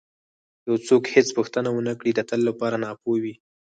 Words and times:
که 0.61 0.65
یو 0.69 0.75
څوک 0.87 1.03
هېڅ 1.15 1.27
پوښتنه 1.37 1.69
ونه 1.71 1.93
کړي 1.99 2.11
د 2.15 2.21
تل 2.29 2.41
لپاره 2.49 2.75
ناپوه 2.85 3.17
وي. 3.23 3.33